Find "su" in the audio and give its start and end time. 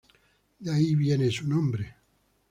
1.29-1.47